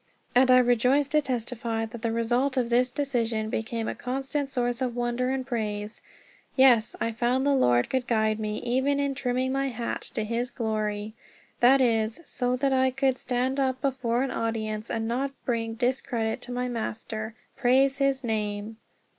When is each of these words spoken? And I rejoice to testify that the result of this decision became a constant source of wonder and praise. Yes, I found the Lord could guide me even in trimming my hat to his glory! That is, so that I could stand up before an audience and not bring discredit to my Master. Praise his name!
And 0.33 0.49
I 0.49 0.57
rejoice 0.57 1.07
to 1.09 1.21
testify 1.21 1.85
that 1.85 2.01
the 2.01 2.11
result 2.11 2.57
of 2.57 2.71
this 2.71 2.89
decision 2.89 3.51
became 3.51 3.87
a 3.87 3.93
constant 3.93 4.49
source 4.49 4.81
of 4.81 4.95
wonder 4.95 5.29
and 5.29 5.45
praise. 5.45 6.01
Yes, 6.55 6.95
I 6.99 7.11
found 7.11 7.45
the 7.45 7.53
Lord 7.53 7.87
could 7.87 8.07
guide 8.07 8.39
me 8.39 8.57
even 8.63 8.99
in 8.99 9.13
trimming 9.13 9.51
my 9.51 9.67
hat 9.67 10.01
to 10.15 10.23
his 10.23 10.49
glory! 10.49 11.13
That 11.59 11.81
is, 11.81 12.19
so 12.25 12.55
that 12.55 12.73
I 12.73 12.89
could 12.89 13.19
stand 13.19 13.59
up 13.59 13.79
before 13.79 14.23
an 14.23 14.31
audience 14.31 14.89
and 14.89 15.07
not 15.07 15.33
bring 15.45 15.75
discredit 15.75 16.41
to 16.41 16.51
my 16.51 16.67
Master. 16.67 17.35
Praise 17.55 17.99
his 17.99 18.23
name! 18.23 18.77